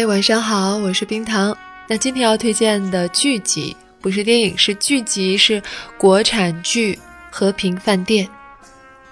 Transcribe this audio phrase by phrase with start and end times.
[0.00, 1.54] 嗨，晚上好，我是冰糖。
[1.86, 5.62] 那今天要推荐的剧集不是电影，是剧集，是
[5.98, 6.94] 国产剧
[7.30, 8.26] 《和平饭店》。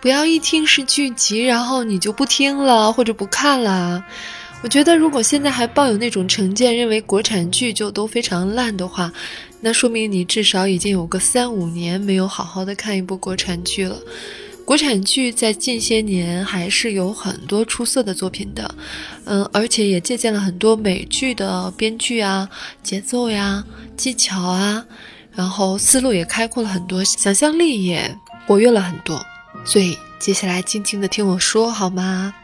[0.01, 4.03] 不要一听是剧集，然后你就不听了或者不看了。
[4.63, 9.13] 我觉得，如果现在还抱有那种成见，认为国产剧就都非常烂的话，
[9.61, 13.99] 那说明你至少已经有个三五年没有好好的看一部国产剧了。
[14.69, 18.75] 国产剧在近些年还是有很多出色的作品的，
[19.25, 22.47] 嗯，而且也借鉴了很多美剧的编剧啊、
[22.83, 23.65] 节奏呀、
[23.97, 24.85] 技巧啊，
[25.33, 28.15] 然后思路也开阔了很多，想象力也
[28.47, 29.25] 活跃了很多。
[29.65, 32.35] 所以接下来静静的听我说好吗？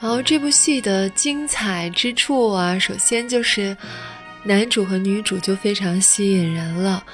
[0.00, 3.76] 然后这部戏的精彩之处啊，首先就是
[4.42, 7.04] 男主和女主就非常吸引人了。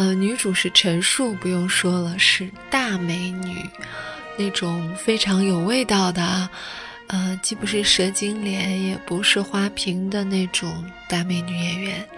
[0.00, 3.68] 呃，女主是陈数，不用说了，是大美女，
[4.38, 6.48] 那种非常有味道的，
[7.08, 12.08] 呃，既不是蛇精脸，也不是花瓶的那种大美女演员，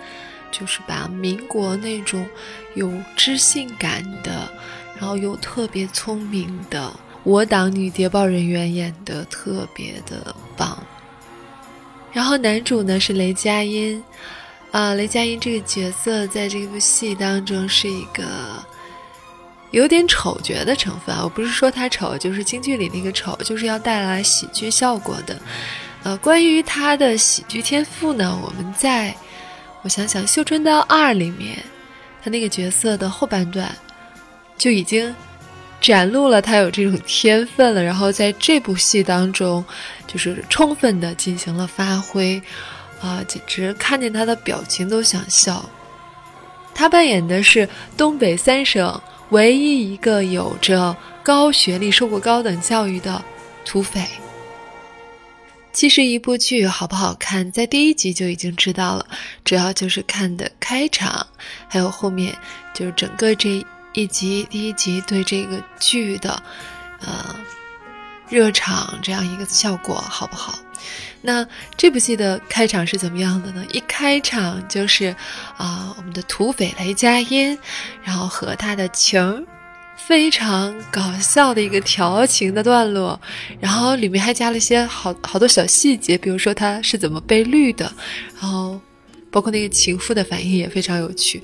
[0.53, 2.25] 就是把民国那种
[2.77, 4.49] 有知性感的，
[4.97, 10.81] 然后又特别聪明的我党女谍报人员演得特别的棒。
[12.13, 14.01] 然后男主呢是雷佳音。
[14.73, 18.25] 啊，雷佳音这个角色在这部戏当中是一个
[19.71, 21.21] 有点丑角的成分啊。
[21.23, 25.39] 我不是说他丑，就是京剧里那个丑，就是要带来喜剧效果的。
[26.05, 29.15] 呃，关于他的喜剧天赋呢，我们在
[29.83, 31.63] 我想想，《绣春刀二》里面，
[32.25, 33.71] 他那个角色的后半段
[34.57, 35.15] 就已经
[35.83, 37.83] 展露了他有这种天分了。
[37.83, 39.63] 然后在这部戏当中，
[40.07, 42.43] 就是充分的进行了发挥。
[43.03, 45.69] 啊，简直看见他的表情都想笑。
[46.73, 53.21] 他扮演的是东北三省唯一一个有着高学历、受过高等教育的
[53.65, 54.07] 土匪。
[55.73, 59.05] 其实一部剧好不好看，在第一集就已经知道了，
[59.45, 61.27] 主要就是看的开场，
[61.69, 62.33] 还有后面
[62.73, 63.65] 就是整个这
[63.95, 66.43] 一集第一集对这个剧的，
[67.01, 67.35] 呃。
[68.29, 70.59] 热场这样一个效果好不好？
[71.25, 71.47] 那
[71.77, 73.65] 这部戏的开场是怎么样的呢？
[73.73, 75.15] 一开场就是
[75.57, 77.57] 啊，我们的土匪雷佳音，
[78.03, 79.45] 然后和他的情儿，
[79.97, 83.21] 非常搞笑的一个调情的段落，
[83.61, 87.93] 然后里面还加了一些好好多小细节，比如说他是怎么被绿的，
[88.41, 88.81] 然后
[89.31, 91.41] 包括那个情妇的反应也非常有趣。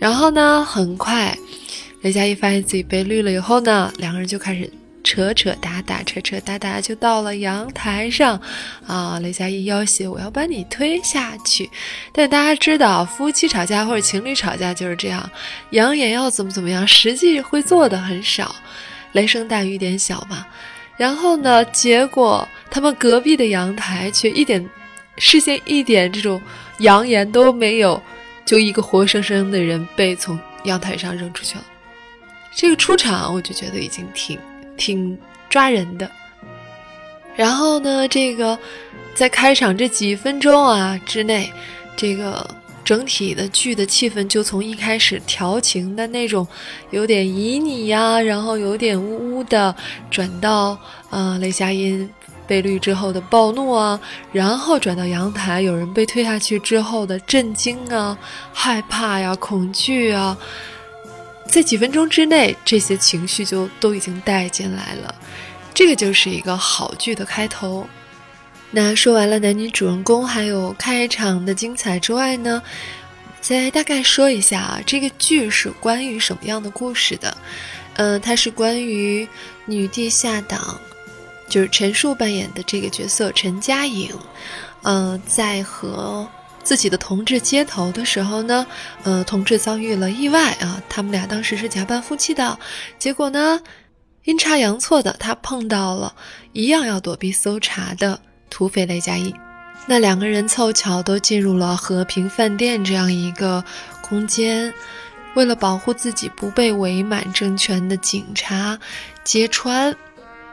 [0.00, 1.38] 然后呢，很快
[2.00, 4.68] 雷佳音发现自己被绿了以后呢，两个人就开始。
[5.02, 8.40] 扯扯打打，扯扯打打，就到了阳台上，
[8.86, 9.18] 啊！
[9.20, 11.68] 雷佳音要挟我要把你推下去，
[12.12, 15.30] 但大家知道，夫妻吵架或者情侣吵架就是这样，
[15.70, 18.54] 扬言要怎么怎么样，实际会做的很少，
[19.12, 20.46] 雷声大雨点小嘛。
[20.96, 24.68] 然后呢，结果他们隔壁的阳台却一点
[25.16, 26.40] 事先一点这种
[26.80, 28.00] 扬言都没有，
[28.44, 31.64] 就一个活生生的人被从阳台上扔出去了。
[32.54, 34.38] 这个出场我就觉得已经挺。
[34.80, 35.16] 挺
[35.50, 36.10] 抓人的，
[37.36, 38.58] 然后呢，这个
[39.14, 41.52] 在开场这几分钟啊之内，
[41.94, 42.48] 这个
[42.82, 46.48] 整体的剧的气氛就从一开始调情的那种
[46.92, 49.76] 有点旖旎呀，然后有点呜呜的，
[50.10, 50.78] 转到
[51.10, 52.08] 呃雷佳音
[52.46, 54.00] 被绿之后的暴怒啊，
[54.32, 58.16] 然后转到阳台有人被推下去之后的震惊啊、
[58.54, 60.34] 害怕呀、恐惧啊。
[61.50, 65.12] 在几分钟之内，这些情绪就都已经带进来了，
[65.74, 67.86] 这个就是一个好剧的开头。
[68.70, 72.62] 那说完了男女主人公还有开场的精彩之外呢，
[73.40, 77.36] 再大概说一下啊，这个剧是关于什么样的故事的？
[77.94, 79.26] 嗯，它是关于
[79.64, 80.80] 女帝下党，
[81.48, 84.08] 就是陈数扮演的这个角色陈佳颖，
[84.82, 86.28] 嗯，在和。
[86.70, 88.64] 自己的同志接头的时候呢，
[89.02, 92.56] 呃，同志遭遇了意外啊，他们俩当时是假扮夫妻的，
[92.96, 93.60] 结果呢，
[94.22, 96.14] 阴差阳错的，他碰到了
[96.52, 99.34] 一样要躲避搜查的土匪雷佳音，
[99.86, 103.64] 那两个人凑巧都进入了和平饭店这样一个
[104.00, 104.72] 空间，
[105.34, 108.78] 为了保护自己不被伪满政权的警察
[109.24, 109.92] 揭穿，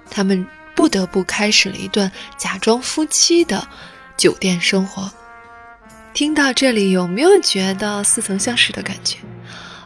[0.10, 0.44] 他们
[0.74, 3.68] 不得不开始了一段假装夫妻的
[4.18, 5.12] 酒店生活。
[6.18, 9.18] 听到这里，有没有觉得似曾相识的感觉？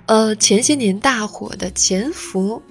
[0.06, 2.64] 呃，前些年大火的《潜伏》，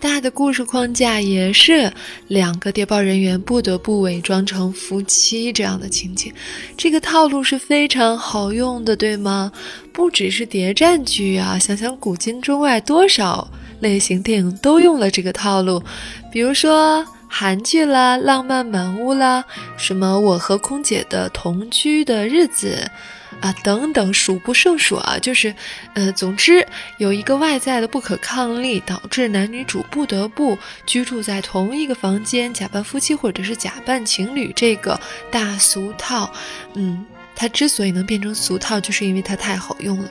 [0.00, 1.92] 大的故事框架也是
[2.26, 6.34] 两个谍报人员不得不伪装成夫妻这样的情节，
[6.76, 9.52] 这个套路是非常好用的，对吗？
[9.92, 15.80] 不只是谍战剧啊，想想古今中外多少类型电影都用了这个套路，
[16.32, 17.06] 比如说。
[17.36, 19.44] 韩剧啦、浪漫满屋啦，
[19.76, 22.88] 什么我和空姐的同居的日子。
[23.40, 25.18] 啊，等等，数不胜数啊！
[25.20, 25.52] 就是，
[25.94, 26.64] 呃，总之
[26.98, 34.98] 有一个外在的不可抗力，导致男女主不得不居住在同一个房间，假扮夫妻或者是假扮情侣，这个
[35.30, 36.32] 大俗套。
[36.74, 37.04] 嗯，
[37.34, 40.08] 它之所以能变成俗套，就是因为它太好用了。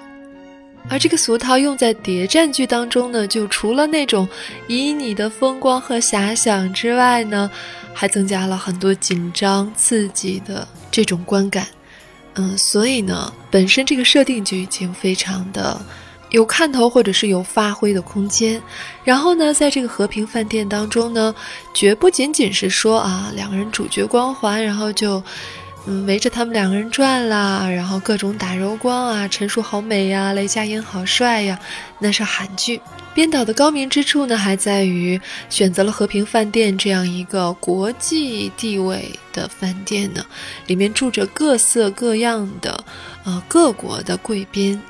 [0.90, 4.28] 而这个俗套用在谍战剧当中呢，就除了那种
[4.68, 7.50] 旖旎的风光和遐想之外呢，
[7.94, 11.66] 还增加了很多紧张刺激的这种观感。
[12.36, 15.82] 嗯，所以呢，本身这个设定就已经非常的
[16.32, 18.62] 有看头，或者是有发挥的空间。
[19.04, 21.34] 然后呢，在这个和平饭店当中呢，
[21.74, 25.24] 绝不仅仅是说啊，两个人主角光环，然后就。
[25.86, 31.60] 嗯，围着他们两个人转啦，然后各种打柔光啊，陈数好美呀，雷佳音好帅呀，
[32.00, 32.80] 那是韩剧。
[33.14, 35.20] 编导的高明之处呢，还在于
[35.50, 40.26] 选择了和平饭店这样一个国际地位的饭店呢，
[40.68, 42.82] 里面住着各色各样的，
[43.26, 44.82] 呃，各国的贵宾。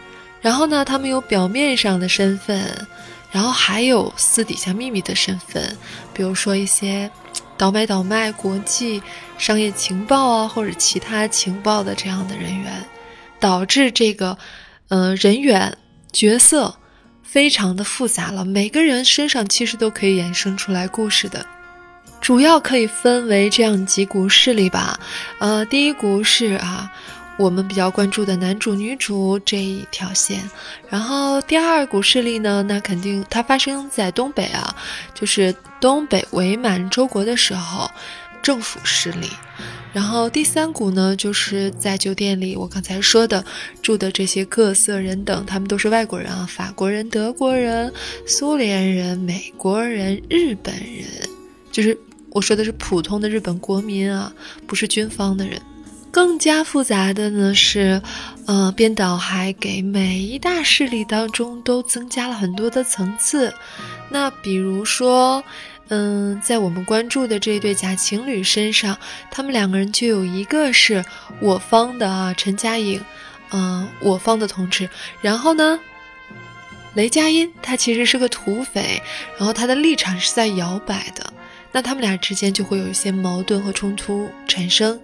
[0.41, 2.87] 然后呢，他们有表面上的身份，
[3.31, 5.75] 然后还有私底下秘密的身份，
[6.13, 7.09] 比如说一些。
[7.55, 9.01] 倒买倒卖国际
[9.43, 12.81] 商业情报啊，或者其他情报的这样的人员，
[13.41, 14.37] 导致这个，
[14.87, 15.77] 呃，人员
[16.13, 16.73] 角色
[17.23, 18.45] 非常的复杂了。
[18.45, 21.45] 每个人身上其实都可以衍生出来故事的，
[22.21, 24.97] 主要可以分为这样几股势力吧。
[25.39, 26.89] 呃，第一股是啊。
[27.35, 30.47] 我们比较关注的男主女主这一条线，
[30.87, 34.75] 然后第二股势力呢，那肯定它发生在东北啊，
[35.15, 37.89] 就是东北伪满洲国的时候，
[38.43, 39.27] 政府势力。
[39.93, 43.45] 然后第三股呢，就是在酒店里我刚才说的
[43.81, 47.93] 住的这些各色人等，他们都是外国人啊，法国人、德国人、
[48.25, 51.29] 苏联人、美国人、日本人，
[51.71, 51.95] 就是
[52.31, 54.33] 我说的是普通的日本国民啊，
[54.65, 55.61] 不是军方的人。
[56.09, 57.99] 更加复杂的呢是，
[58.45, 63.51] 呃，编导还给每一大势力当中都增加了很多的层次。
[64.09, 65.43] 那比如说，
[65.95, 68.97] 嗯，在我们关注的这对假情侣身上，
[69.29, 71.05] 他们两个人就有一个是
[71.39, 72.99] 我方的啊，陈佳颖，
[73.51, 74.89] 嗯，我方的同志。
[75.21, 75.79] 然后呢，
[76.95, 78.99] 雷佳音他其实是个土匪，
[79.37, 81.31] 然后他的立场是在摇摆的。
[81.71, 84.99] 那他们俩之间就会有一些矛盾和冲突产生，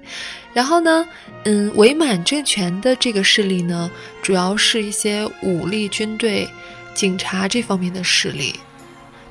[0.54, 1.08] 然后呢，
[1.44, 3.92] 嗯，伪满政权的这个势力呢，
[4.24, 6.50] 主要是一些武力、军队、
[6.96, 8.56] 警察这方面的势力，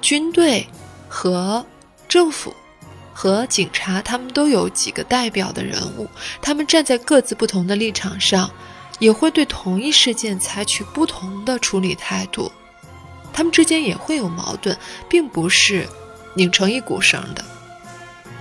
[0.00, 0.64] 军队
[1.08, 1.64] 和
[2.08, 2.54] 政府
[3.12, 6.08] 和警察，他们都有几个代表的人物，
[6.40, 8.50] 他们站在各自不同的立场上，
[8.98, 12.52] 也会对同一事件采取不同的处理态度，
[13.32, 14.76] 他们之间也会有矛盾，
[15.08, 15.86] 并不是。
[16.34, 17.44] 拧成一股绳的，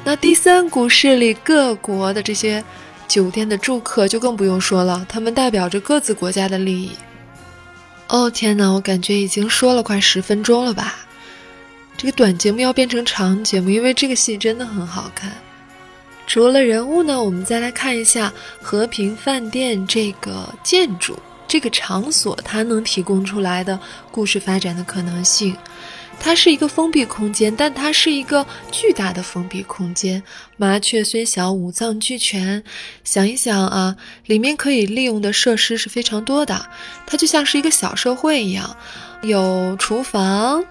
[0.04, 2.64] 那第三股势力各国的这些
[3.08, 6.92] 酒店的住客就更不用说了，他们代表着各自国家的利益。
[8.08, 11.07] 哦天哪，我感觉已经说了快十分钟了吧？
[11.98, 15.32] 这个短节目要变成长节目，因为这个戏真的很好看。
[16.28, 21.18] 除了人物呢，我们再来看一下和平饭店这个建筑、
[21.48, 23.80] 这个场所，它能提供出来的
[24.12, 25.58] 故事发展的可能性。
[26.20, 30.22] 它是一个封闭空间，但它是一个巨大的封闭空间。
[30.56, 32.64] 麻雀虽小，五脏俱全。
[33.04, 33.96] 想一想啊，
[34.26, 36.68] 里面可以利用的设施是非常多的。
[37.08, 38.76] 它就像是一个小社会一样，
[39.22, 40.64] 有厨房，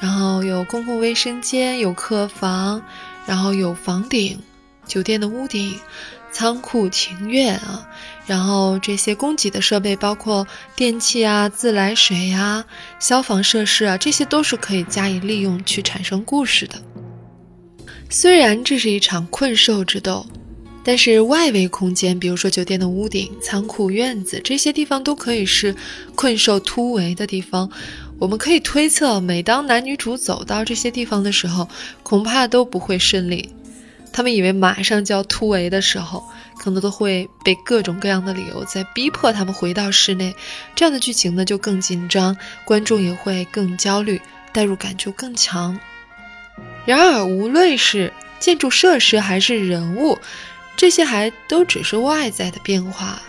[0.00, 2.82] 然后有公共卫生间，有客房，
[3.26, 4.38] 然后有房顶，
[4.86, 5.74] 酒店的屋顶。
[6.30, 7.88] 仓库、庭院啊，
[8.26, 12.66] 然后这些供给的设备包括电器啊、自来水呀、
[13.00, 16.74] 消防设施啊，这些都是可以加以利用去产生故事的。
[18.10, 20.24] 虽然这是一场困兽之斗，
[20.84, 25.74] 但是外围空间，比如说酒店的屋顶、仓库、院子这些地方，都可以是
[26.14, 27.68] 困兽突围的地方。
[28.18, 31.68] 我们可以推测，每当男女主走到这些地方的时候，
[32.02, 33.54] 恐怕都不会顺利。
[34.12, 36.24] 他们以为马上就要突围的时候，
[36.58, 40.34] 可能都会被各种各样的理由在逼迫他们回到室内，
[40.74, 44.20] 这样的剧情呢就更紧张，观众也会更焦虑，
[44.52, 45.78] 代入感就更强。
[46.84, 50.18] 然而，无论是建筑设施还是人物，
[50.76, 53.22] 这些还都只是外在的变化。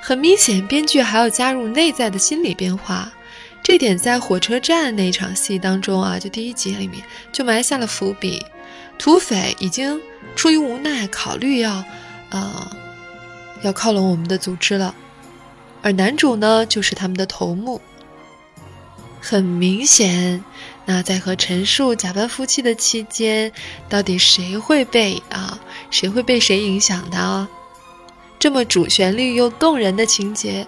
[0.00, 3.10] 很明显，编剧还要加入内在的心理变化，
[3.70, 8.44] 这点在火车站那场戏当中啊，就第一集里面就埋下了伏笔。
[8.98, 10.00] 土匪已经。
[10.34, 11.84] 出于无奈，考虑要，
[12.30, 12.68] 呃，
[13.62, 14.92] 要靠拢我们的组织了，
[15.82, 17.80] 而男主呢，就是他们的头目。
[19.20, 20.44] 很明显，
[20.84, 23.52] 那在和陈数假扮夫妻的期间，
[23.88, 25.60] 到底谁会被啊？
[25.92, 27.46] 谁会被谁影响的？
[28.38, 30.66] 这么主旋律又动人的情节，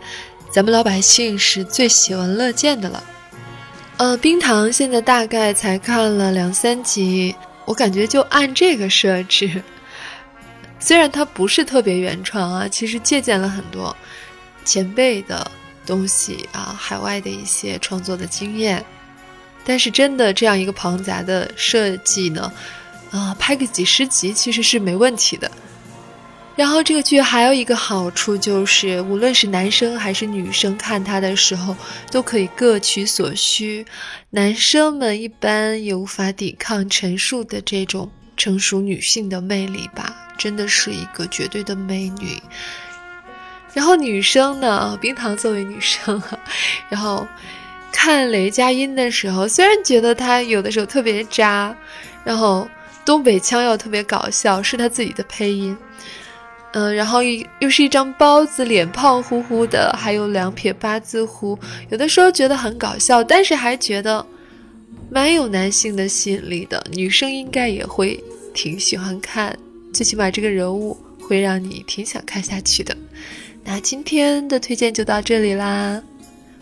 [0.52, 3.02] 咱们老百姓是最喜闻乐见的了。
[3.96, 9.62] 呃，冰糖现在大概才看了两三集，我感觉就按这个设置，
[10.78, 13.96] 虽然它不是特别原创啊，其实借鉴了很多
[14.64, 15.50] 前辈的。
[15.84, 18.84] 东西啊，海外的一些创作的经验，
[19.64, 22.52] 但是真的这样一个庞杂的设计呢，
[23.10, 25.50] 啊，拍个几十集其实是没问题的。
[26.54, 31.74] 然后这个剧还有一个好处就是，无论是男生还是女生看它的时候，
[32.10, 33.86] 都可以各取所需。
[34.30, 42.40] 男生们一般也无法抵抗陈数的这种成熟女性的魅力吧，真的是一个绝对的美女。
[43.72, 46.22] 然后女生呢，冰糖作为女生，
[46.90, 47.26] 然后
[47.90, 51.74] 看雷佳音的时候，虽然觉得她有的时候特别渣，
[52.24, 52.68] 然后
[53.06, 55.74] 东北腔又特别搞笑，是她自己的配音，
[56.74, 61.58] 嗯，然后又又是一张包子脸，胖乎乎的，还有两撇八字胡，
[61.90, 64.24] 有的时候觉得很搞笑，但是还觉得
[65.10, 68.18] 蛮有男性的吸引力的，女生应该也会
[68.54, 69.54] 挺喜欢看，
[69.92, 72.96] 最起码这个人物会让你挺想看下去的。
[73.64, 76.02] 那今天的推荐就到这里啦，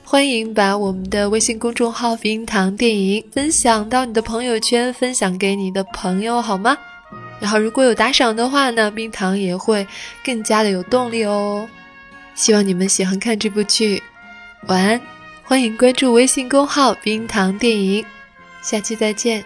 [0.02, 6.76] 欢迎把我们的微信公众号“冰糖电影”分享到你的朋友圈，分享给你的朋友好吗？
[7.40, 9.87] 然后如果有打赏的话呢，冰糖也会
[10.23, 11.68] 更加的有动力哦。
[12.35, 14.02] 希望你们喜欢看这部剧，
[14.66, 15.00] 晚安，
[15.42, 18.04] 欢迎关注微信公号“冰糖电影”，
[18.62, 19.44] 下期再见。